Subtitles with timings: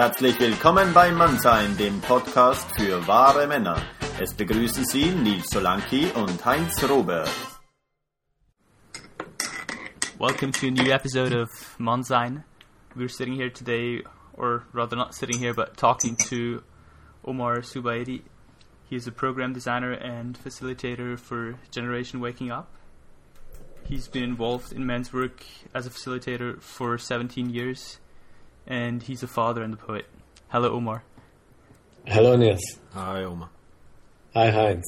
[0.00, 3.82] Herzlich willkommen bei Mannsein, dem Podcast für wahre Männer.
[4.20, 7.28] Es begrüßen Sie Nils Solanki und Heinz Robert.
[10.16, 11.48] Welcome to a new episode of
[11.80, 12.44] Mannsein.
[12.94, 16.62] We're sitting here today, or rather not sitting here, but talking to
[17.24, 18.22] Omar Subaidi.
[18.88, 22.68] He is a program designer and facilitator for Generation Waking Up.
[23.82, 27.98] He's been involved in men's work as a facilitator for 17 years,
[28.68, 30.06] and he's a father and a poet.
[30.50, 31.02] Hello, Omar.
[32.06, 32.60] Hello, Nils.
[32.94, 33.48] Hi, Omar.
[34.34, 34.84] Hi, Heinz.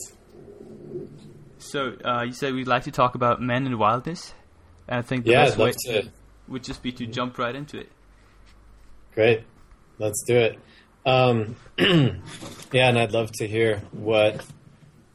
[1.59, 4.33] So, uh, you said we'd like to talk about men and wildness,
[4.89, 6.11] and I think the Yeah, best way love to.
[6.49, 7.91] would just be to jump right into it.
[9.15, 9.43] Great.
[9.99, 10.59] Let's do it.
[11.05, 14.45] Um, yeah, and I'd love to hear what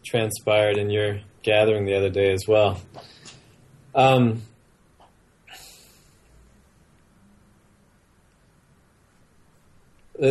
[0.05, 2.79] transpired in your gathering the other day as well.
[3.95, 4.41] Um,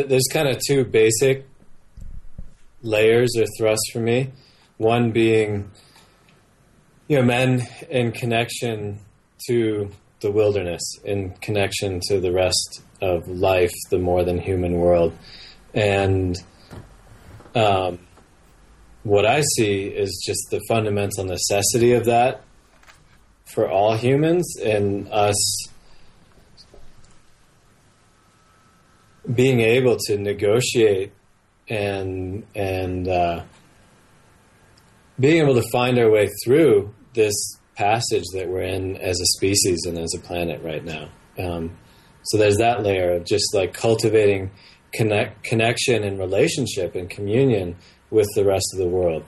[0.02, 1.46] there's kind of two basic
[2.82, 4.30] layers or thrusts for me.
[4.76, 5.70] One being,
[7.08, 8.98] you know, men in connection
[9.48, 15.16] to the wilderness, in connection to the rest of life, the more than human world.
[15.74, 16.36] And
[17.54, 17.98] um,
[19.02, 22.42] what I see is just the fundamental necessity of that
[23.52, 25.68] for all humans and us
[29.32, 31.12] being able to negotiate
[31.68, 33.42] and and uh,
[35.18, 37.34] being able to find our way through this
[37.76, 41.08] passage that we're in as a species and as a planet right now.
[41.38, 41.76] Um,
[42.24, 44.50] so there's that layer of just like cultivating
[44.92, 47.76] connect, connection and relationship and communion
[48.10, 49.24] with the rest of the world.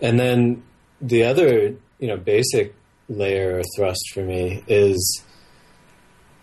[0.00, 0.62] And then
[1.00, 2.74] the other, you know, basic
[3.08, 5.22] layer or thrust for me is,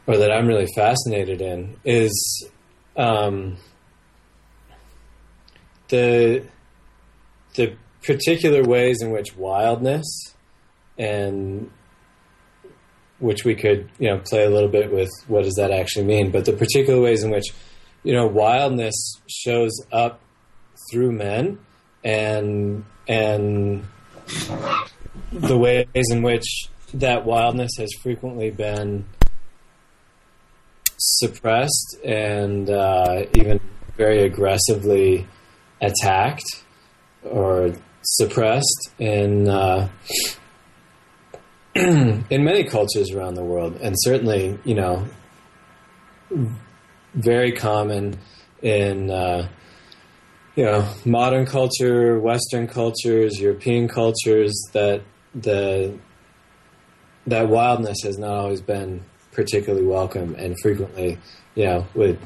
[0.05, 2.49] or that I'm really fascinated in, is
[2.95, 3.57] um,
[5.89, 6.45] the
[7.55, 10.33] the particular ways in which wildness
[10.97, 11.69] and
[13.19, 16.31] which we could you know play a little bit with what does that actually mean
[16.31, 17.45] but the particular ways in which
[18.03, 18.95] you know wildness
[19.27, 20.19] shows up
[20.91, 21.59] through men
[22.03, 23.85] and and
[25.31, 29.05] the ways in which that wildness has frequently been
[31.01, 33.59] suppressed and uh, even
[33.97, 35.27] very aggressively
[35.81, 36.63] attacked
[37.23, 37.73] or
[38.03, 39.89] suppressed in uh,
[41.75, 45.07] in many cultures around the world, and certainly, you know,
[47.13, 48.17] very common
[48.61, 49.47] in uh,
[50.55, 54.53] you know modern culture, Western cultures, European cultures.
[54.73, 55.01] That
[55.33, 55.97] the
[57.25, 61.17] that wildness has not always been particularly welcome, and frequently,
[61.55, 62.19] you know, would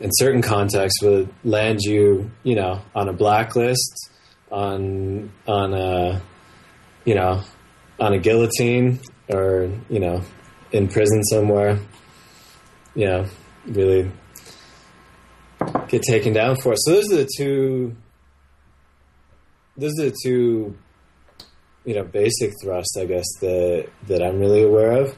[0.00, 4.10] in certain contexts would land you, you know, on a blacklist,
[4.50, 6.22] on on a
[7.04, 7.42] you know
[7.98, 10.22] on a guillotine or you know
[10.72, 11.78] in prison somewhere
[12.94, 13.26] you know
[13.66, 14.10] really
[15.88, 16.74] get taken down for.
[16.76, 17.96] So those are the two
[19.76, 20.76] those are the two
[21.84, 25.16] you know basic thrusts i guess that that i'm really aware of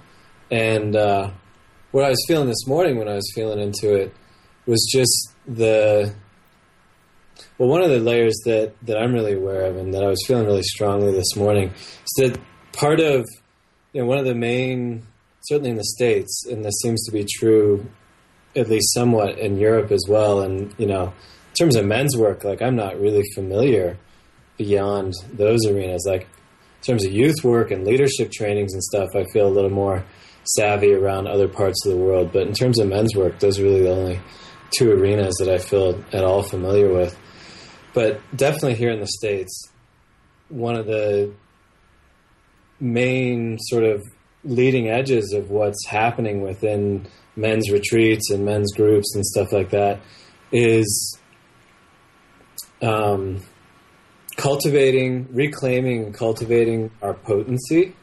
[0.50, 1.30] and uh,
[1.92, 4.14] what i was feeling this morning when i was feeling into it
[4.66, 6.14] was just the
[7.58, 10.22] well, one of the layers that, that I'm really aware of and that I was
[10.26, 12.40] feeling really strongly this morning is that
[12.72, 13.26] part of,
[13.92, 15.06] you know, one of the main,
[15.42, 17.84] certainly in the States, and this seems to be true
[18.54, 22.44] at least somewhat in Europe as well, and, you know, in terms of men's work,
[22.44, 23.98] like I'm not really familiar
[24.56, 26.04] beyond those arenas.
[26.08, 29.70] Like in terms of youth work and leadership trainings and stuff, I feel a little
[29.70, 30.04] more
[30.54, 32.32] savvy around other parts of the world.
[32.32, 34.20] But in terms of men's work, those are really the only
[34.76, 37.18] two arenas that I feel at all familiar with
[37.98, 39.70] but definitely here in the states
[40.48, 41.32] one of the
[42.78, 44.02] main sort of
[44.44, 50.00] leading edges of what's happening within men's retreats and men's groups and stuff like that
[50.52, 51.18] is
[52.82, 53.42] um,
[54.36, 57.96] cultivating reclaiming and cultivating our potency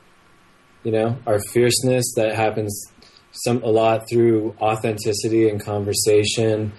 [0.85, 2.85] you know our fierceness that happens
[3.31, 6.71] some a lot through authenticity and conversation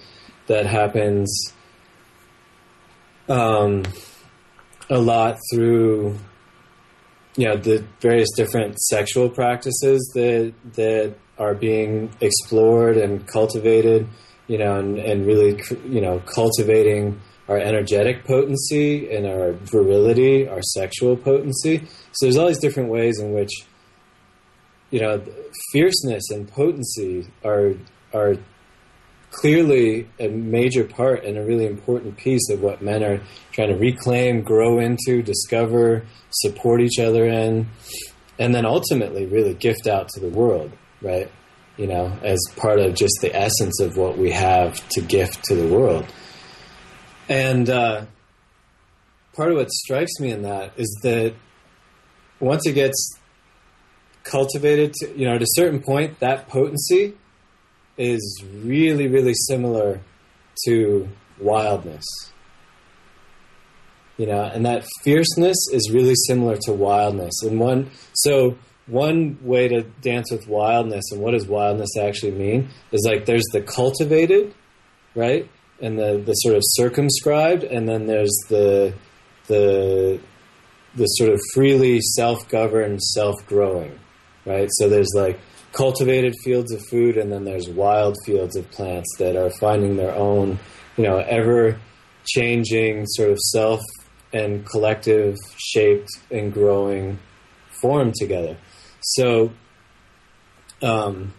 [0.46, 1.52] that happens
[3.28, 3.82] um,
[4.88, 6.16] a lot through
[7.36, 14.06] you know the various different sexual practices that that are being explored and cultivated
[14.46, 20.62] you know and, and really you know cultivating our energetic potency and our virility our
[20.62, 21.78] sexual potency.
[22.12, 23.50] So there's all these different ways in which
[24.90, 25.22] you know
[25.72, 27.74] fierceness and potency are
[28.14, 28.36] are
[29.30, 33.20] clearly a major part and a really important piece of what men are
[33.52, 37.68] trying to reclaim, grow into, discover, support each other in,
[38.38, 40.72] and then ultimately really gift out to the world,
[41.02, 41.30] right?
[41.76, 45.54] You know, as part of just the essence of what we have to gift to
[45.54, 46.06] the world.
[47.28, 48.06] And uh,
[49.34, 51.34] part of what strikes me in that is that
[52.40, 53.15] once it gets
[54.30, 57.14] cultivated to, you know, at a certain point, that potency
[57.96, 60.00] is really, really similar
[60.66, 61.08] to
[61.38, 62.04] wildness.
[64.16, 67.42] You know, and that fierceness is really similar to wildness.
[67.42, 68.56] And one, so
[68.86, 73.44] one way to dance with wildness and what does wildness actually mean is like there's
[73.52, 74.54] the cultivated,
[75.14, 75.48] right?
[75.82, 78.94] And the, the sort of circumscribed, and then there's the,
[79.48, 80.18] the,
[80.94, 83.98] the sort of freely self governed, self growing,
[84.46, 84.68] right?
[84.72, 85.38] So there's like
[85.72, 90.14] cultivated fields of food, and then there's wild fields of plants that are finding their
[90.14, 90.58] own,
[90.96, 91.78] you know, ever
[92.24, 93.80] changing sort of self
[94.32, 97.18] and collective shaped and growing
[97.80, 98.56] form together.
[99.00, 99.52] So,
[100.82, 101.34] um,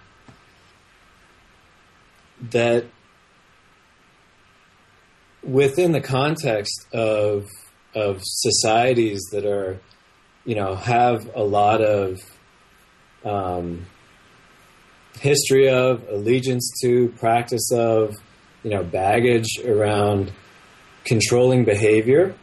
[2.51, 2.85] that
[5.43, 7.47] within the context of
[7.95, 9.79] of societies that are,
[10.45, 12.19] you know, have a lot of
[13.27, 13.85] um,
[15.19, 18.15] history of, allegiance to, practice of,
[18.63, 20.31] you know, baggage around
[21.03, 22.35] controlling behavior,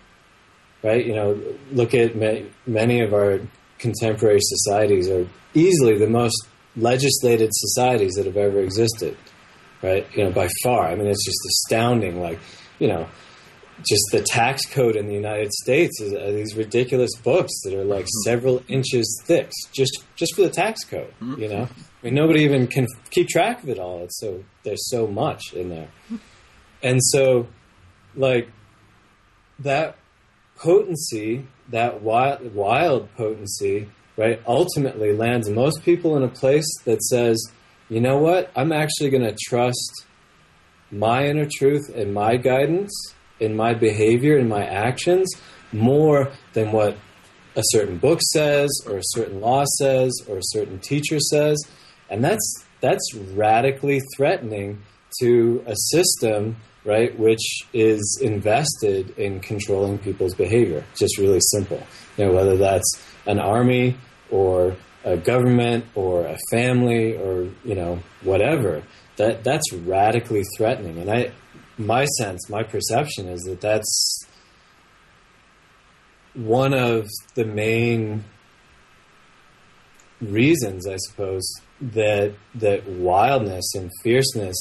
[0.83, 1.05] right?
[1.05, 1.43] You know,
[1.73, 3.41] look at ma- many of our
[3.79, 9.17] contemporary societies are easily the most legislated societies that have ever existed,
[9.83, 10.07] right?
[10.17, 10.89] You know, by far.
[10.89, 12.21] I mean, it's just astounding.
[12.21, 12.41] Like,
[12.79, 13.09] you know,
[13.79, 17.85] just the tax code in the United States is uh, these ridiculous books that are
[17.85, 18.31] like mm-hmm.
[18.31, 21.13] several inches thick, just just for the tax code.
[21.21, 21.43] Mm-hmm.
[21.43, 24.05] You know, I mean, nobody even can keep track of it all.
[24.05, 25.89] It's so there's so much in there,
[26.83, 27.49] and so
[28.15, 28.49] like
[29.59, 29.97] that
[30.57, 34.41] potency, that wild, wild potency, right?
[34.47, 37.43] Ultimately lands most people in a place that says,
[37.89, 38.51] you know what?
[38.57, 40.07] I'm actually going to trust
[40.91, 45.29] my inner truth and my guidance in my behavior in my actions
[45.73, 46.97] more than what
[47.57, 51.59] a certain book says or a certain law says or a certain teacher says.
[52.11, 54.83] And that's that's radically threatening
[55.21, 60.85] to a system right which is invested in controlling people's behavior.
[60.97, 61.83] Just really simple.
[62.17, 63.97] You know whether that's an army
[64.31, 68.83] or a government or a family or you know whatever.
[69.17, 70.99] That that's radically threatening.
[70.99, 71.33] And i
[71.79, 74.27] my sense, my perception is that that's
[76.35, 78.25] one of the main
[80.21, 81.49] reasons, I suppose,
[81.81, 84.57] that that wildness and fierceness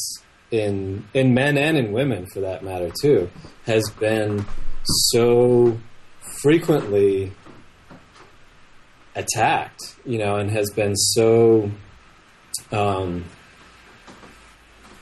[0.52, 3.30] in in men and in women, for that matter, too,
[3.66, 4.46] has been
[4.84, 5.78] so
[6.42, 7.32] frequently
[9.16, 11.72] attacked, you know, and has been so
[12.72, 13.26] um,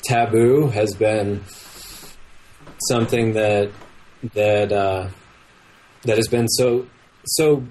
[0.04, 1.44] taboo, has been
[2.88, 3.72] something that
[4.34, 5.10] that uh,
[6.04, 6.88] that has been so
[7.26, 7.66] so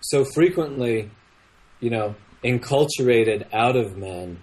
[0.00, 1.10] so frequently,
[1.80, 4.40] you know, enculturated out of men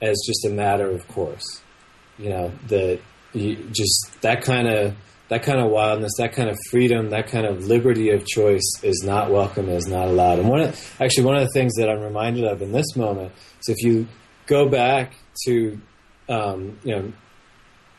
[0.00, 1.62] as just a matter of course.
[2.18, 3.00] You know, that
[3.34, 4.94] just that kind of
[5.28, 9.02] that kind of wildness, that kind of freedom, that kind of liberty of choice is
[9.04, 10.38] not welcome, is not allowed.
[10.38, 13.32] And one of, actually one of the things that I'm reminded of in this moment
[13.60, 14.06] is if you
[14.46, 15.14] go back
[15.46, 15.80] to
[16.28, 17.12] um, you know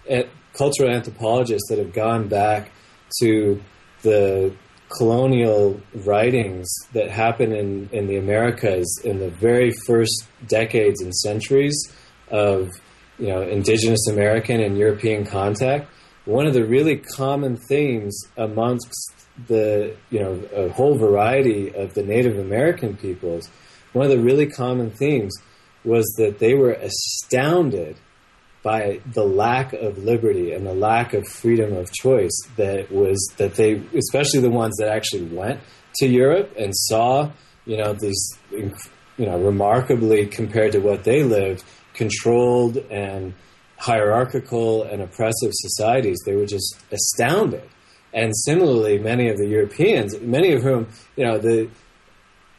[0.07, 2.71] Eh, cultural anthropologists that have gone back
[3.19, 3.61] to
[4.03, 4.53] the
[4.95, 11.91] colonial writings that happened in, in the Americas in the very first decades and centuries
[12.29, 12.69] of
[13.17, 15.89] you know indigenous American and European contact,
[16.25, 19.13] one of the really common themes amongst
[19.47, 23.49] the you know a whole variety of the Native American peoples,
[23.93, 25.35] one of the really common themes
[25.83, 27.97] was that they were astounded
[28.65, 33.53] by the lack of liberty and the lack of freedom of choice that was that
[33.53, 35.61] they, especially the ones that actually went
[35.97, 37.29] to Europe and saw,
[37.67, 38.73] you know, these, you
[39.19, 43.35] know, remarkably compared to what they lived, controlled and
[43.77, 46.17] hierarchical and oppressive societies.
[46.25, 47.69] They were just astounded.
[48.15, 51.69] And similarly, many of the Europeans, many of whom, you know, the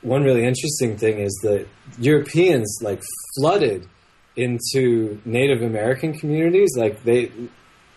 [0.03, 1.67] one really interesting thing is that
[1.99, 3.03] Europeans like
[3.37, 3.89] flooded
[4.37, 7.31] into Native American communities, like they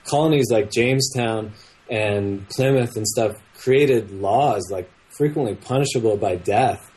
[0.06, 1.52] colonies like Jamestown
[1.90, 6.90] and Plymouth and stuff created laws like frequently punishable by death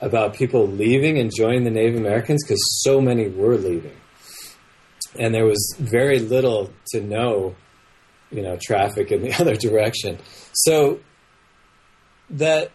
[0.00, 3.96] about people leaving and joining the Native Americans because so many were leaving.
[5.18, 7.54] and there was very little to no,
[8.30, 10.18] you know, traffic in the other direction.
[10.52, 11.00] So
[12.30, 12.70] that,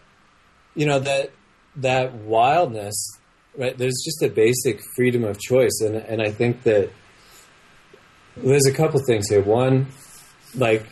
[0.74, 1.30] you know, that
[1.76, 3.18] that wildness,
[3.56, 3.76] right?
[3.76, 6.90] There's just a basic freedom of choice, and and I think that
[8.36, 9.42] there's a couple things here.
[9.42, 9.88] One,
[10.54, 10.86] like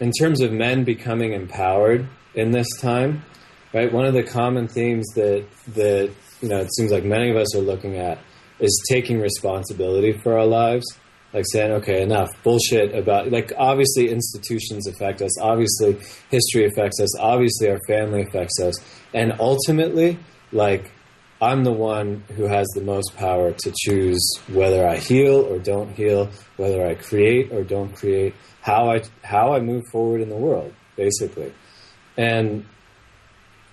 [0.00, 3.24] in terms of men becoming empowered in this time,
[3.72, 3.92] right?
[3.92, 7.54] One of the common themes that that you know it seems like many of us
[7.54, 8.18] are looking at
[8.58, 10.86] is taking responsibility for our lives.
[11.32, 15.98] Like saying, okay, enough bullshit about like obviously institutions affect us, obviously
[16.30, 18.74] history affects us, obviously our family affects us,
[19.14, 20.18] and ultimately,
[20.52, 20.92] like
[21.42, 25.92] I'm the one who has the most power to choose whether I heal or don't
[25.92, 30.36] heal, whether I create or don't create, how I how I move forward in the
[30.36, 31.52] world, basically.
[32.16, 32.64] And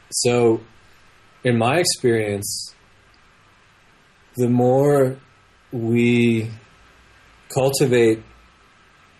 [0.10, 0.62] so
[1.44, 2.74] in my experience,
[4.36, 5.18] the more
[5.72, 6.50] we
[7.54, 8.24] cultivate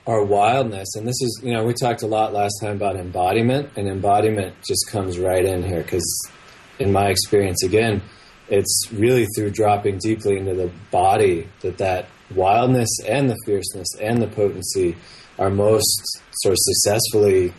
[0.08, 3.70] our wildness, and this is, you know, we talked a lot last time about embodiment,
[3.76, 6.32] and embodiment just comes right in here because,
[6.80, 8.02] in my experience, again,
[8.50, 14.22] it's really through dropping deeply into the body that that wildness and the fierceness and
[14.22, 14.96] the potency
[15.38, 17.54] are most sort of successfully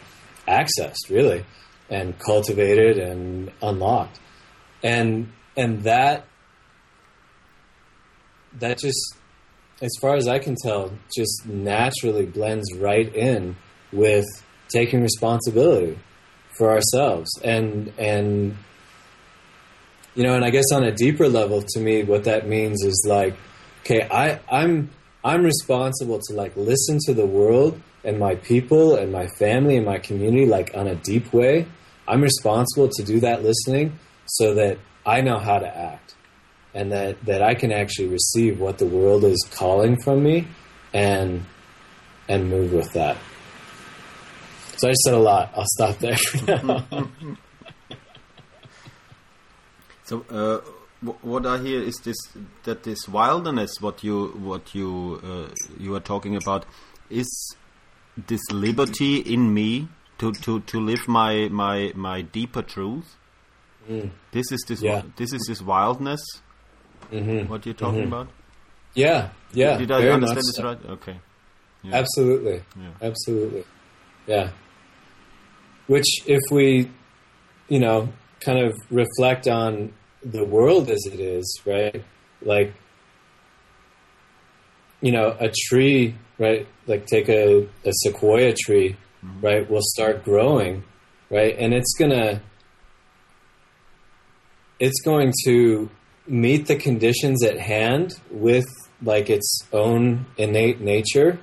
[0.46, 1.44] accessed, really,
[1.88, 4.18] and cultivated and unlocked,
[4.82, 6.26] and and that
[8.58, 9.16] that just,
[9.80, 13.56] as far as I can tell, just naturally blends right in
[13.92, 14.26] with
[14.68, 15.98] taking responsibility
[16.58, 17.30] for ourselves.
[17.42, 18.56] And and
[20.14, 23.06] you know and i guess on a deeper level to me what that means is
[23.08, 23.34] like
[23.80, 24.90] okay i i'm
[25.24, 29.84] i'm responsible to like listen to the world and my people and my family and
[29.84, 31.66] my community like on a deep way.
[32.08, 36.14] I'm responsible to do that listening so that i know how to act
[36.74, 40.46] and that that i can actually receive what the world is calling from me
[40.92, 41.44] and
[42.28, 43.16] and move with that.
[44.76, 45.52] So i said a lot.
[45.54, 46.16] I'll stop there
[50.10, 50.58] So, uh,
[51.06, 52.16] wh- what I hear is this
[52.64, 54.16] that this wilderness, what you
[54.48, 56.66] what you uh, you are talking about,
[57.08, 57.28] is
[58.30, 59.88] this liberty in me
[60.18, 63.16] to, to, to live my my my deeper truth.
[64.32, 65.02] This is this Yeah.
[65.16, 66.20] this is this wildness.
[67.12, 67.48] Mhm.
[67.48, 68.28] What you're talking about?
[68.94, 70.64] yeah yeah Did I understand this so.
[70.64, 70.78] right?
[70.96, 71.16] Okay.
[71.84, 71.94] Yeah.
[72.02, 72.62] Absolutely.
[72.76, 73.08] Yeah.
[73.08, 73.64] Absolutely.
[74.26, 74.50] Yeah.
[75.86, 76.90] Which, if we,
[77.68, 78.08] you know,
[78.44, 82.04] kind of reflect on the world as it is, right?
[82.42, 82.74] Like,
[85.00, 86.66] you know, a tree, right?
[86.86, 88.96] Like, take a, a sequoia tree,
[89.40, 89.68] right?
[89.70, 90.84] Will start growing,
[91.30, 91.56] right?
[91.58, 92.42] And it's gonna,
[94.78, 95.90] it's going to
[96.26, 98.66] meet the conditions at hand with
[99.02, 101.38] like its own innate nature,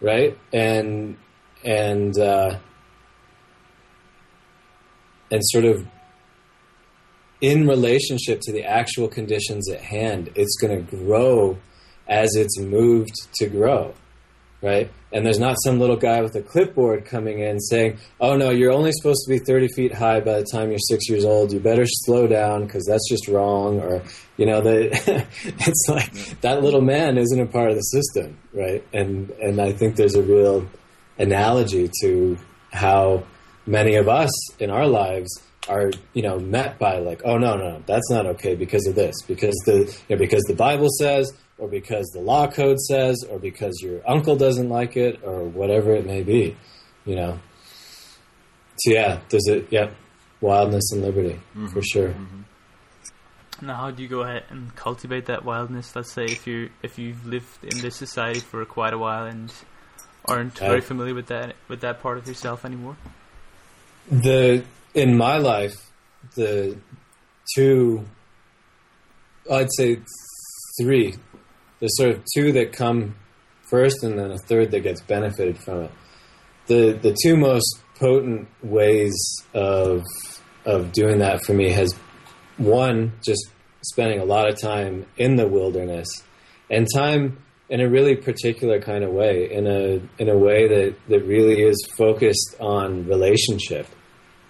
[0.00, 0.36] right?
[0.52, 1.16] And
[1.64, 2.58] and uh,
[5.30, 5.86] and sort of
[7.40, 11.58] in relationship to the actual conditions at hand, it's going to grow
[12.08, 13.92] as it's moved to grow,
[14.62, 14.90] right?
[15.12, 18.72] And there's not some little guy with a clipboard coming in saying, "Oh no, you're
[18.72, 21.52] only supposed to be 30 feet high by the time you're six years old.
[21.52, 24.02] You better slow down because that's just wrong." Or
[24.36, 28.84] you know, the, it's like that little man isn't a part of the system, right?
[28.92, 30.68] And and I think there's a real
[31.18, 32.36] analogy to
[32.72, 33.24] how
[33.66, 37.70] many of us in our lives are you know met by like oh no no
[37.70, 41.32] no that's not okay because of this because the you know, because the bible says
[41.58, 45.94] or because the law code says or because your uncle doesn't like it or whatever
[45.94, 46.56] it may be
[47.04, 47.38] you know
[48.78, 49.88] so yeah there's a yeah
[50.40, 51.40] wildness and liberty
[51.72, 52.14] for sure
[53.62, 55.96] Now, how do you go ahead and cultivate that wildness?
[55.96, 59.50] Let's say if you if you've lived in this society for quite a while and
[60.28, 62.96] aren't Uh, very familiar with that with that part of yourself anymore.
[64.10, 64.62] the
[64.96, 65.92] in my life
[66.34, 66.76] the
[67.54, 68.04] two
[69.52, 70.00] i'd say
[70.78, 71.14] three.
[71.80, 73.16] There's sort of two that come
[73.70, 75.90] first and then a third that gets benefited from it.
[76.66, 79.14] The the two most potent ways
[79.54, 80.04] of
[80.64, 81.94] of doing that for me has
[82.56, 83.50] one just
[83.82, 86.08] spending a lot of time in the wilderness
[86.70, 87.38] and time
[87.68, 91.62] in a really particular kind of way in a in a way that that really
[91.62, 93.86] is focused on relationship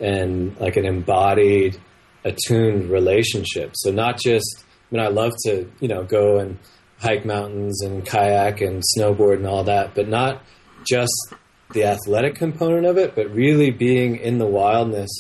[0.01, 1.79] and like an embodied
[2.25, 6.59] attuned relationship so not just i mean i love to you know go and
[6.99, 10.43] hike mountains and kayak and snowboard and all that but not
[10.89, 11.35] just
[11.73, 15.11] the athletic component of it but really being in the wildness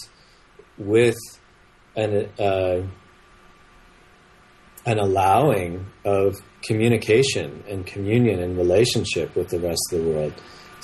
[0.78, 1.16] with
[1.97, 2.83] an uh,
[4.85, 10.33] an allowing of communication and communion and relationship with the rest of the world.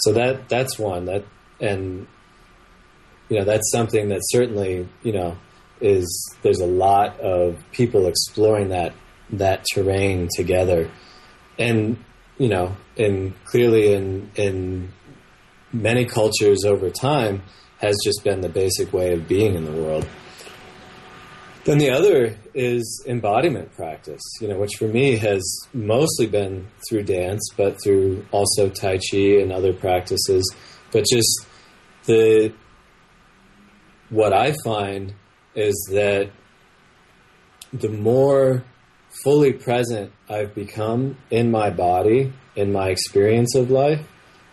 [0.05, 1.25] So that that's one that
[1.61, 2.09] and
[3.29, 5.37] you know that's something that certainly you know
[5.81, 8.93] is there's a lot of people exploring that
[9.31, 10.91] that terrain together
[11.59, 11.97] and
[12.39, 14.93] you know and clearly in in
[15.73, 17.43] many cultures over time
[17.79, 20.07] has just been the basic way of being in the world
[21.65, 27.05] then the other is embodiment practice, you know, which for me has mostly been through
[27.05, 30.45] dance, but through also Tai Chi and other practices.
[30.91, 31.47] But just
[32.07, 32.53] the
[34.13, 35.15] what I find
[35.55, 36.31] is that
[37.73, 38.63] the more
[39.25, 44.07] fully present I've become in my body, in my experience of life,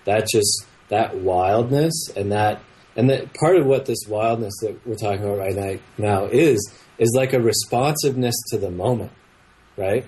[0.05, 2.61] that just that wildness and that
[2.95, 7.13] and that part of what this wildness that we're talking about right now is is
[7.13, 9.11] like a responsiveness to the moment,
[9.77, 10.07] right?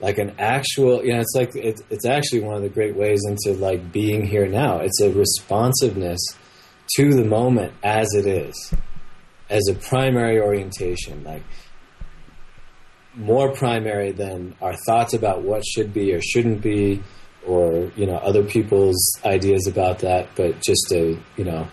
[0.00, 3.20] Like an actual, you know, it's like it's, it's actually one of the great ways
[3.26, 4.78] into like being here now.
[4.78, 6.20] It's a responsiveness
[6.96, 8.74] to the moment as it is,
[9.52, 11.42] as a primary orientation, like
[13.14, 17.02] more primary than our thoughts about what should be or shouldn't be,
[17.46, 21.68] or you know other people's ideas about that, but just a you know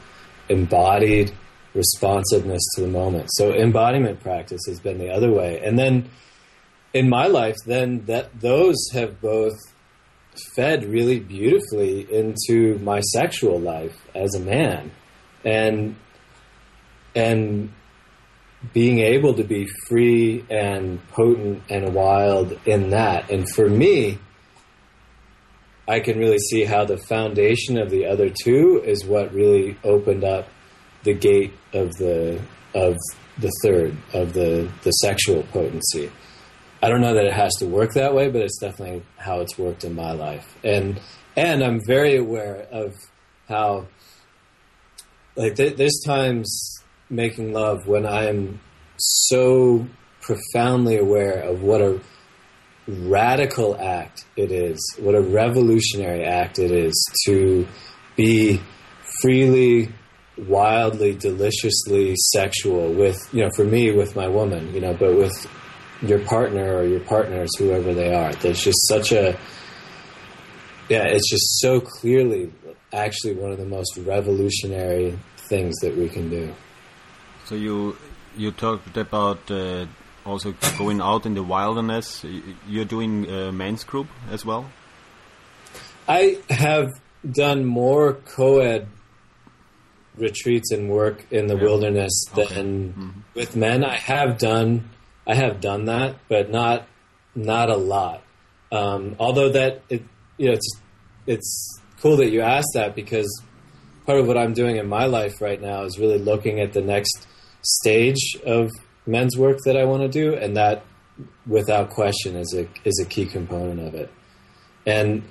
[0.49, 1.31] embodied
[1.73, 3.29] responsiveness to the moment.
[3.33, 5.61] So embodiment practice has been the other way.
[5.63, 6.09] And then
[6.93, 9.55] in my life, then that those have both
[10.55, 14.91] fed really beautifully into my sexual life as a man.
[15.45, 15.95] And
[17.15, 17.71] and
[18.73, 23.31] being able to be free and potent and wild in that.
[23.31, 24.19] And for me,
[25.87, 30.23] I can really see how the foundation of the other two is what really opened
[30.23, 30.47] up
[31.03, 32.39] the gate of the
[32.75, 32.95] of
[33.39, 36.11] the third of the the sexual potency.
[36.81, 39.57] I don't know that it has to work that way, but it's definitely how it's
[39.57, 40.55] worked in my life.
[40.63, 40.99] And
[41.35, 42.93] and I'm very aware of
[43.47, 43.87] how
[45.35, 46.78] like th- there's times
[47.09, 48.59] making love when I am
[48.97, 49.87] so
[50.21, 51.99] profoundly aware of what a
[52.87, 56.93] radical act it is, what a revolutionary act it is
[57.25, 57.67] to
[58.15, 58.59] be
[59.21, 59.89] freely
[60.37, 65.33] wildly, deliciously sexual with, you know, for me, with my woman, you know, but with
[66.01, 68.33] your partner or your partners, whoever they are.
[68.35, 69.37] There's just such a,
[70.87, 72.51] yeah, it's just so clearly
[72.93, 75.19] actually one of the most revolutionary
[75.49, 76.53] things that we can do.
[77.49, 77.97] So you
[78.37, 79.87] you talked about uh,
[80.23, 82.23] also going out in the wilderness.
[82.67, 84.69] You're doing a men's group as well.
[86.07, 88.87] I have done more co-ed
[90.15, 91.63] retreats and work in the yeah.
[91.63, 93.09] wilderness than mm-hmm.
[93.33, 93.83] with men.
[93.83, 94.87] I have done
[95.25, 96.85] I have done that, but not
[97.33, 98.21] not a lot.
[98.71, 100.03] Um, although that it
[100.37, 100.71] you know it's
[101.25, 103.41] it's cool that you asked that because
[104.05, 106.81] part of what I'm doing in my life right now is really looking at the
[106.81, 107.25] next
[107.61, 108.69] stage of
[109.05, 110.83] men's work that I want to do, and that
[111.45, 114.11] without question is a is a key component of it.
[114.85, 115.23] And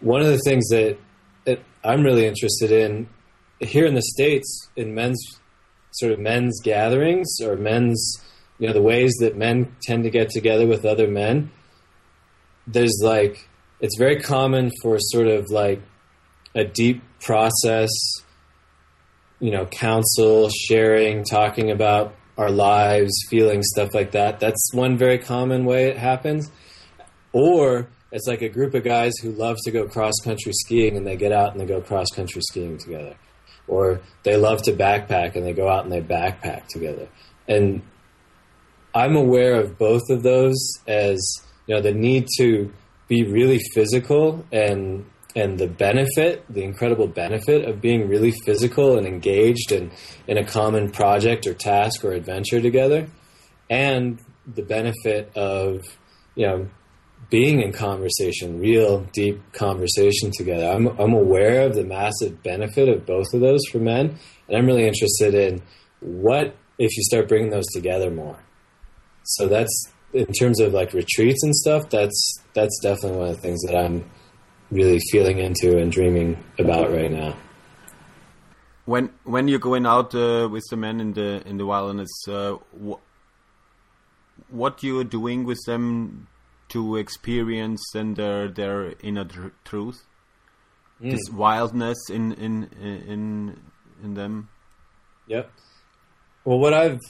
[0.00, 0.98] one of the things that,
[1.44, 3.08] that I'm really interested in
[3.60, 5.18] here in the states in men's
[5.92, 8.22] sort of men's gatherings or men's
[8.58, 11.50] you know the ways that men tend to get together with other men
[12.66, 13.48] there's like
[13.80, 15.80] it's very common for sort of like
[16.54, 17.90] a deep process
[19.40, 24.40] you know counsel sharing talking about our lives feelings stuff like that.
[24.40, 26.50] That's one very common way it happens.
[27.32, 31.06] Or it's like a group of guys who love to go cross country skiing and
[31.06, 33.16] they get out and they go cross country skiing together.
[33.68, 37.08] Or they love to backpack and they go out and they backpack together.
[37.48, 37.82] And
[38.94, 41.20] I'm aware of both of those as
[41.66, 42.72] you know the need to
[43.08, 45.04] be really physical and
[45.36, 49.92] and the benefit, the incredible benefit of being really physical and engaged in,
[50.26, 53.06] in a common project or task or adventure together,
[53.68, 55.82] and the benefit of
[56.34, 56.68] you know
[57.28, 60.68] being in conversation, real deep conversation together.
[60.68, 64.16] I'm, I'm aware of the massive benefit of both of those for men,
[64.48, 65.62] and I'm really interested in
[66.00, 68.38] what if you start bringing those together more.
[69.24, 71.90] So that's in terms of like retreats and stuff.
[71.90, 74.08] That's that's definitely one of the things that I'm
[74.70, 77.36] really feeling into and dreaming about right now.
[78.84, 82.56] When when you're going out uh, with the men in the in the wilderness, uh,
[82.72, 82.98] wh
[84.48, 86.28] what you're doing with them
[86.68, 90.04] to experience and their their inner tr truth,
[91.02, 91.10] mm.
[91.10, 93.60] this wildness in in in
[94.02, 94.48] in them.
[95.26, 95.50] Yep.
[96.44, 97.00] Well, what I've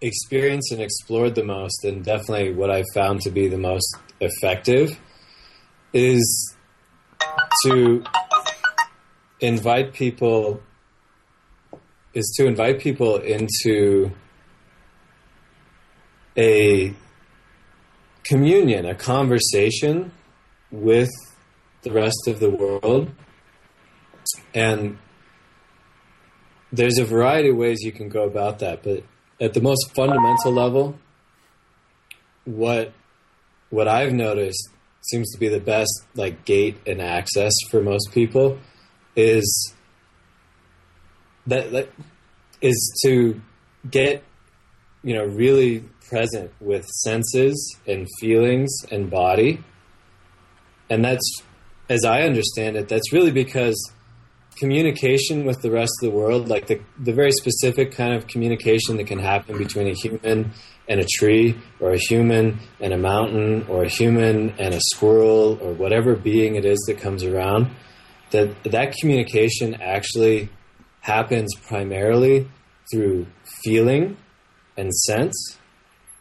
[0.00, 4.98] experienced and explored the most, and definitely what I found to be the most effective,
[5.92, 6.54] is
[7.64, 8.04] to
[9.40, 10.60] invite people
[12.14, 14.10] is to invite people into
[16.36, 16.94] a
[18.24, 20.10] communion, a conversation
[20.70, 21.10] with
[21.82, 23.10] the rest of the world.
[24.54, 24.98] And
[26.72, 29.04] there's a variety of ways you can go about that, but
[29.40, 30.98] at the most fundamental level,
[32.44, 32.92] what
[33.70, 34.70] what I've noticed
[35.02, 38.58] seems to be the best like gate and access for most people
[39.16, 39.74] is
[41.46, 41.88] that, that
[42.60, 43.40] is to
[43.90, 44.22] get
[45.02, 49.62] you know really present with senses and feelings and body.
[50.90, 51.42] And that's
[51.88, 53.92] as i understand it that's really because
[54.58, 58.96] communication with the rest of the world like the, the very specific kind of communication
[58.96, 60.50] that can happen between a human
[60.88, 65.58] and a tree or a human and a mountain or a human and a squirrel
[65.62, 67.70] or whatever being it is that comes around
[68.30, 70.48] that that communication actually
[71.00, 72.48] happens primarily
[72.92, 73.26] through
[73.62, 74.16] feeling
[74.76, 75.58] and sense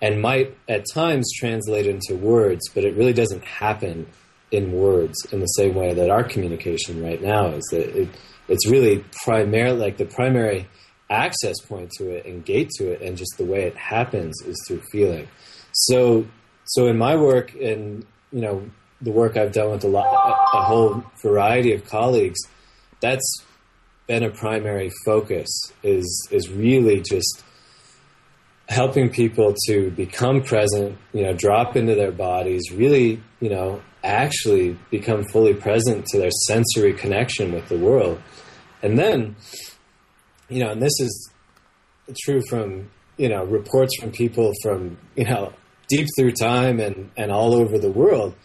[0.02, 4.08] and might at times translate into words, but it really doesn't happen
[4.52, 7.68] in words in the same way that our communication right now is.
[7.72, 8.10] That it,
[8.48, 10.68] it's really primarily like the primary
[11.10, 14.62] access point to it and gate to it, and just the way it happens is
[14.68, 15.28] through feeling.
[15.74, 16.26] So,
[16.66, 18.70] so in my work and you know
[19.02, 22.40] the work I've done with a lot, a, a whole variety of colleagues,
[23.00, 23.44] that's
[24.08, 25.48] been a primary focus
[25.84, 27.44] is is really just
[28.70, 34.78] helping people to become present, you know, drop into their bodies, really, you know, actually
[34.90, 38.22] become fully present to their sensory connection with the world.
[38.82, 39.36] And then,
[40.50, 41.32] you know, and this is
[42.24, 45.54] true from, you know, reports from people from, you know,
[45.90, 48.36] deep through time and, and all over the world,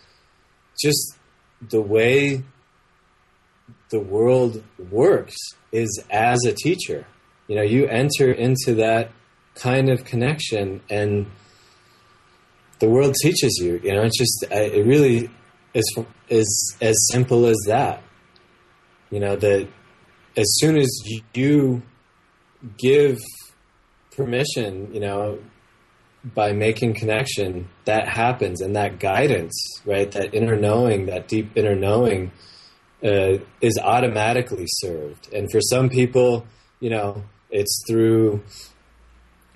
[0.81, 1.17] just
[1.71, 2.43] the way
[3.91, 5.37] the world works
[5.73, 7.07] is as a teacher.
[7.49, 9.11] You know, you enter into that
[9.55, 11.27] kind of connection and
[12.79, 13.81] the world teaches you.
[13.83, 15.31] You know, it's just, it really
[15.75, 18.03] is, is as simple as that.
[19.11, 19.69] You know, that
[20.37, 20.91] as soon as
[21.35, 21.83] you
[22.79, 23.19] give
[24.17, 25.39] permission, you know,
[26.25, 30.11] by making connection, that happens, and that guidance, right?
[30.13, 32.31] That inner knowing, that deep inner knowing,
[33.03, 35.33] uh, is automatically served.
[35.33, 36.47] And for some people,
[36.81, 38.43] you know, it's through,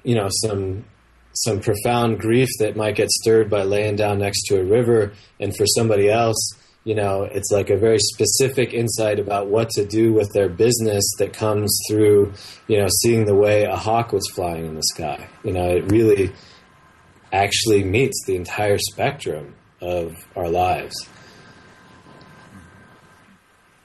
[0.06, 0.84] you know, some
[1.34, 5.54] some profound grief that might get stirred by laying down next to a river, and
[5.54, 10.12] for somebody else, you know, it's like a very specific insight about what to do
[10.12, 12.32] with their business that comes through,
[12.68, 15.28] you know, seeing the way a hawk was flying in the sky.
[15.42, 16.32] You know, it really
[17.32, 20.94] actually meets the entire spectrum of our lives.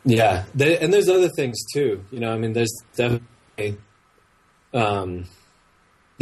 [0.05, 2.05] Yeah, they, and there's other things too.
[2.12, 3.77] You know, I mean, there's definitely,
[4.73, 5.25] um,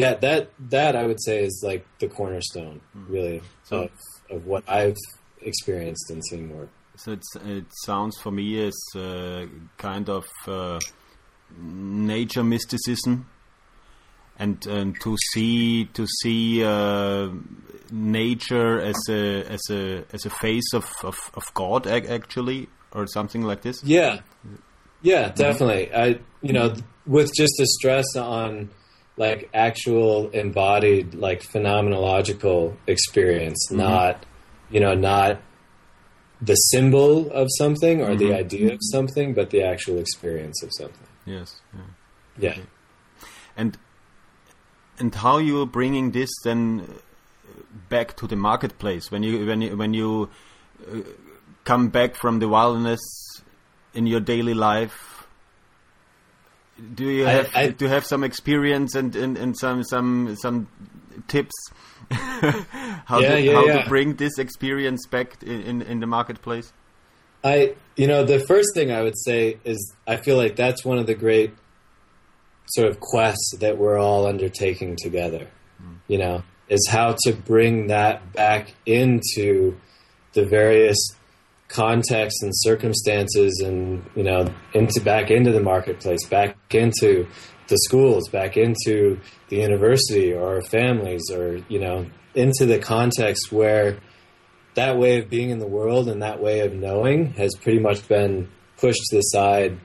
[0.01, 3.91] yeah, that that I would say is like the cornerstone, really, So- of,
[4.35, 5.01] of what I've
[5.41, 6.69] experienced in seen work.
[6.95, 9.45] So it's, it sounds for me as uh,
[9.77, 10.79] kind of uh,
[11.61, 13.27] nature mysticism,
[14.37, 17.29] and and to see to see uh,
[17.91, 23.43] nature as a as a as a face of of, of God actually, or something
[23.43, 23.83] like this.
[23.83, 24.19] Yeah,
[25.01, 25.93] yeah, definitely.
[25.93, 26.73] I, you know,
[27.05, 28.69] with just a stress on
[29.19, 34.25] like actual embodied, like phenomenological experience, not,
[34.71, 35.41] you know, not
[36.41, 41.07] the symbol of something or the idea of something, but the actual experience of something.
[41.25, 41.59] Yes.
[41.73, 42.53] Yeah.
[42.55, 42.63] Yeah.
[43.57, 43.77] and
[44.97, 49.61] and how you are bringing this then uh, back to the marketplace when you when
[49.61, 50.29] you when you
[50.89, 51.01] uh,
[51.65, 53.01] come back from the wilderness
[53.93, 55.18] in your daily life
[56.95, 60.67] do you have I- do you have some experience and, and, and some some some
[61.27, 61.53] tips
[62.11, 63.83] how Yeah, to, yeah, how yeah.
[63.83, 66.71] to bring this experience back in, in, in the marketplace
[67.41, 70.97] I, you know, the first thing I would say is I feel like that's one
[70.97, 71.53] of the great
[72.67, 75.47] sort of quests that we're all undertaking together.
[75.81, 75.93] Hmm.
[76.09, 79.77] You know, is how to bring that back into
[80.33, 80.97] the various
[81.69, 87.27] contexts and circumstances and, you know, into back into the marketplace, back into
[87.67, 92.05] the schools, back into the university or families or, you know,
[92.35, 93.99] into the context where
[94.73, 98.07] that way of being in the world and that way of knowing has pretty much
[98.07, 99.79] been pushed to the side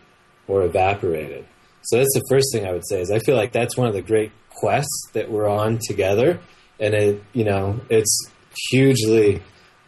[0.49, 1.45] or evaporated.
[1.83, 3.95] So that's the first thing I would say is I feel like that's one of
[3.95, 6.41] the great quests that we're on together,
[6.81, 8.31] and it you know it's
[8.71, 9.43] hugely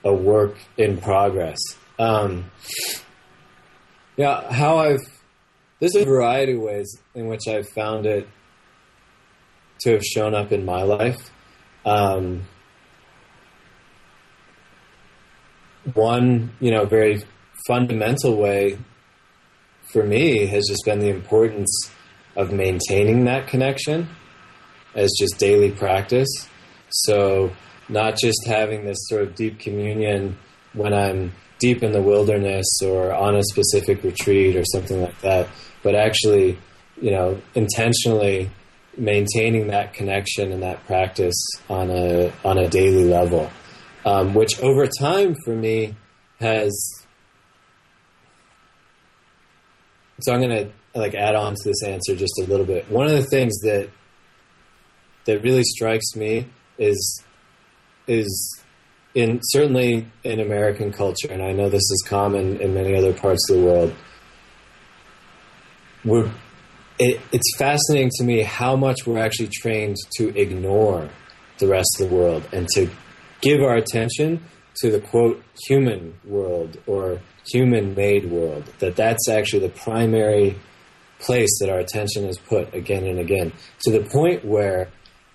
[0.04, 1.58] a work in progress.
[1.98, 2.50] Um,
[4.16, 5.00] yeah, how I've
[5.80, 8.26] there's a variety of ways in which I've found it
[9.80, 11.30] to have shown up in my life.
[11.84, 12.46] Um,
[15.92, 17.22] one, you know, very
[17.66, 18.78] fundamental way
[19.92, 21.90] for me has just been the importance
[22.36, 24.08] of maintaining that connection
[24.94, 26.28] as just daily practice.
[26.88, 27.52] So,
[27.88, 30.38] not just having this sort of deep communion
[30.72, 35.48] when I'm deep in the wilderness or on a specific retreat or something like that,
[35.82, 36.58] but actually,
[37.00, 38.50] you know, intentionally
[38.96, 41.36] maintaining that connection and that practice
[41.68, 43.50] on a on a daily level,
[44.04, 45.94] um, which over time for me
[46.40, 46.72] has.
[50.20, 52.90] So I'm going to like add on to this answer just a little bit.
[52.90, 53.90] One of the things that
[55.26, 56.46] that really strikes me
[56.78, 57.22] is
[58.06, 58.62] is
[59.16, 63.48] in certainly in American culture, and I know this is common in many other parts
[63.48, 63.94] of the world.
[66.04, 66.30] We're
[66.98, 71.08] it, it's fascinating to me how much we're actually trained to ignore
[71.58, 72.90] the rest of the world and to
[73.40, 74.44] give our attention
[74.80, 80.58] to the quote human world or human made world that that's actually the primary
[81.20, 84.88] place that our attention is put again and again to the point where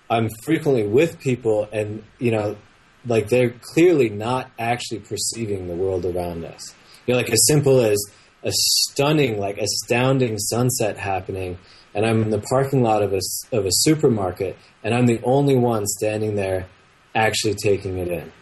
[0.08, 2.56] i'm frequently with people and you know
[3.06, 6.74] like they're clearly not actually perceiving the world around us
[7.06, 7.98] you know like as simple as
[8.44, 11.58] a stunning, like astounding sunset happening,
[11.94, 13.20] and I'm in the parking lot of a
[13.52, 16.66] of a supermarket, and I'm the only one standing there,
[17.14, 18.32] actually taking it in.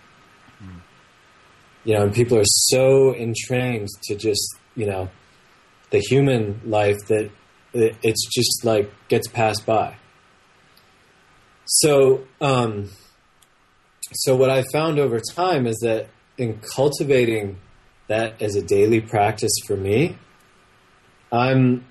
[0.63, 0.81] Mm.
[1.85, 5.11] You know, and people are so entrained to just you know,
[5.91, 7.31] the human life that
[7.73, 9.97] it's just like gets passed by.
[11.67, 12.91] So, um,
[14.13, 17.59] so what I found over time is that in cultivating
[18.09, 20.17] that as a daily practice for me,
[21.31, 21.87] I'm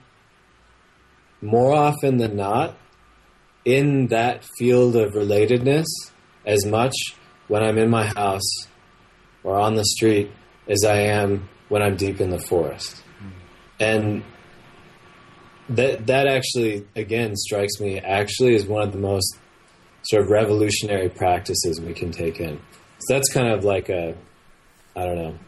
[1.41, 2.75] more often than not
[3.63, 5.86] in that field of relatedness
[6.45, 6.93] as much
[7.47, 8.67] when I'm in my house
[9.43, 10.32] or on the street
[10.67, 13.01] as I am when I'm deep in the forest.
[13.19, 13.29] Hmm.
[13.79, 14.23] And
[15.69, 19.38] that that actually again strikes me actually as one of the most
[20.04, 22.60] sort of revolutionary practices we can take in.
[23.00, 24.16] So that's kind of like a
[24.96, 25.40] I don't know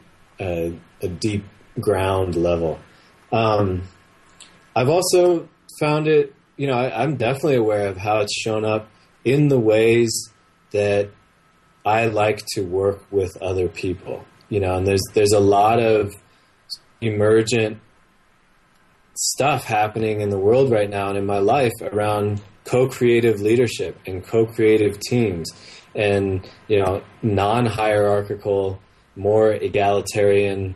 [0.42, 1.46] a, a deep
[1.80, 2.80] ground level.
[3.32, 3.84] Um,
[4.76, 5.48] I've also
[5.80, 8.90] found it, you know, I, I'm definitely aware of how it's shown up
[9.24, 10.30] in the ways
[10.72, 11.10] that
[11.86, 14.26] I like to work with other people.
[14.50, 16.14] You know, and there's there's a lot of
[17.00, 17.80] emergent
[19.14, 24.26] stuff happening in the world right now and in my life around co-creative leadership and
[24.26, 25.50] co-creative teams
[25.96, 28.80] and you know non-hierarchical
[29.16, 30.76] more egalitarian,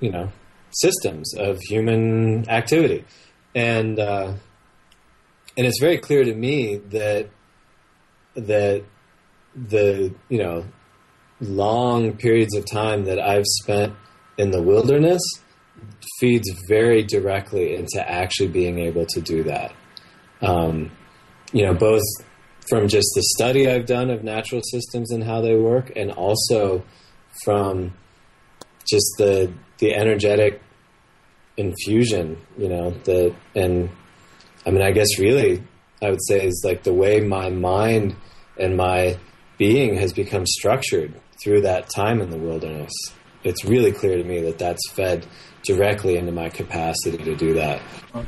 [0.00, 0.30] you know,
[0.70, 3.04] systems of human activity,
[3.54, 4.32] and uh,
[5.56, 7.28] and it's very clear to me that
[8.34, 8.84] that
[9.54, 10.64] the you know
[11.40, 13.94] long periods of time that I've spent
[14.38, 15.22] in the wilderness
[16.18, 19.72] feeds very directly into actually being able to do that.
[20.42, 20.90] Um,
[21.52, 22.02] you know, both
[22.68, 26.84] from just the study I've done of natural systems and how they work, and also
[27.44, 27.94] from
[28.88, 30.62] just the the energetic
[31.56, 33.90] infusion, you know, the and
[34.66, 35.62] I mean, I guess really,
[36.02, 38.16] I would say is like the way my mind
[38.58, 39.18] and my
[39.58, 42.92] being has become structured through that time in the wilderness.
[43.44, 45.26] It's really clear to me that that's fed
[45.66, 47.80] directly into my capacity to do that.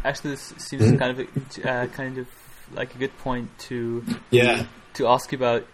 [0.05, 0.97] Actually, this seems mm-hmm.
[0.97, 1.29] kind of
[1.65, 2.27] a, uh, kind of
[2.75, 5.67] like a good point to yeah to ask you about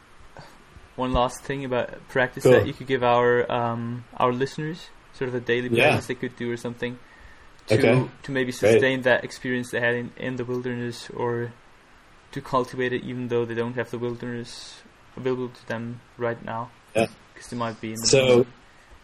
[0.97, 2.53] one last thing about practice cool.
[2.53, 6.15] that you could give our um, our listeners, sort of a daily practice yeah.
[6.15, 6.99] they could do or something
[7.67, 8.11] to okay.
[8.23, 9.05] to maybe sustain Great.
[9.05, 11.53] that experience they had in, in the wilderness or
[12.33, 14.83] to cultivate it even though they don't have the wilderness
[15.17, 16.71] available to them right now.
[16.95, 17.07] Yeah.
[17.33, 18.47] Because they might be in So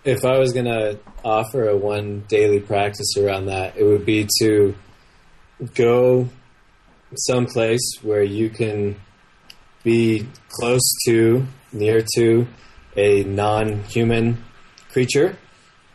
[0.04, 4.28] if I was going to offer a one daily practice around that, it would be
[4.40, 4.74] to
[5.74, 6.28] go
[7.14, 8.96] someplace where you can
[9.82, 12.46] be close to, near to
[12.96, 14.42] a non-human
[14.90, 15.36] creature.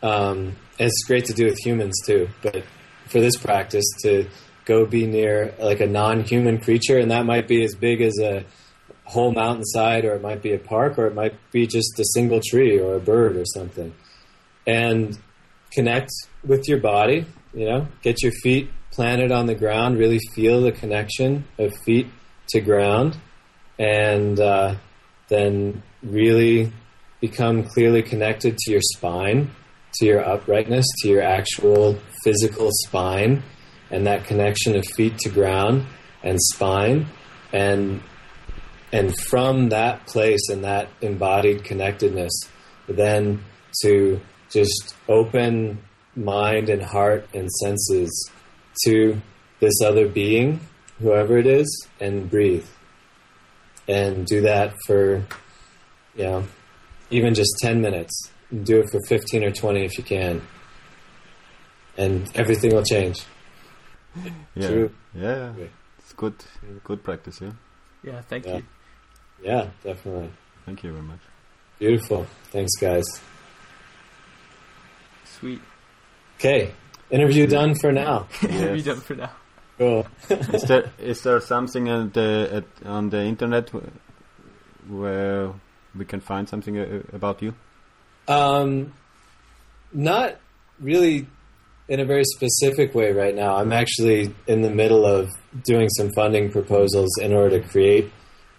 [0.02, 2.64] Um, it's great to do with humans too, but
[3.06, 4.28] for this practice to
[4.64, 8.44] go be near like a non-human creature, and that might be as big as a
[9.06, 12.40] whole mountainside, or it might be a park, or it might be just a single
[12.44, 13.94] tree or a bird or something,
[14.66, 15.18] and
[15.72, 16.10] connect
[16.44, 17.24] with your body.
[17.54, 22.08] You know, get your feet planted on the ground, really feel the connection of feet
[22.48, 23.16] to ground,
[23.78, 24.74] and uh,
[25.28, 26.72] then really
[27.20, 29.50] become clearly connected to your spine,
[29.94, 33.42] to your uprightness, to your actual physical spine,
[33.90, 35.86] and that connection of feet to ground
[36.22, 37.06] and spine,
[37.52, 38.02] and
[38.92, 42.32] and from that place and that embodied connectedness,
[42.88, 43.42] then
[43.82, 44.20] to
[44.50, 45.78] just open
[46.14, 48.30] mind and heart and senses
[48.84, 49.20] to
[49.60, 50.60] this other being,
[51.00, 52.66] whoever it is, and breathe.
[53.88, 55.24] And do that for,
[56.16, 56.44] you know,
[57.10, 58.30] even just 10 minutes.
[58.62, 60.42] Do it for 15 or 20 if you can.
[61.96, 63.22] And everything will change.
[64.54, 64.90] Yeah, True.
[65.14, 65.52] yeah,
[65.98, 66.34] it's good,
[66.84, 67.40] good practice.
[67.40, 67.52] Yeah,
[68.02, 68.56] Yeah, thank Yeah.
[68.58, 68.62] you.
[69.42, 70.30] Yeah, definitely.
[70.64, 71.20] thank you very much.
[71.78, 72.26] Beautiful.
[72.50, 73.04] Thanks, guys.
[75.24, 75.60] Sweet.
[76.38, 76.72] Okay,
[77.10, 78.28] interview done for now.
[78.42, 79.30] We're done for now.
[79.78, 80.06] Cool.
[80.30, 83.70] is there is there something on the at, on the internet
[84.88, 85.52] where
[85.94, 87.54] we can find something uh, about you?
[88.28, 88.94] Um,
[89.92, 90.36] not
[90.80, 91.26] really
[91.88, 93.56] in a very specific way right now.
[93.56, 95.30] I'm actually in the middle of
[95.64, 98.10] doing some funding proposals in order to create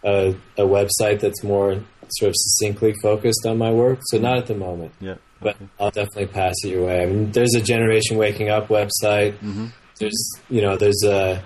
[0.08, 1.72] a, a website that's more
[2.10, 4.00] sort of succinctly focused on my work.
[4.10, 5.58] So not at the moment, Yeah, but.
[5.80, 7.04] I'll definitely pass it your way.
[7.04, 9.34] I mean, there's a Generation Waking Up website.
[9.40, 9.72] Mhm.
[10.00, 11.44] There's you know there's a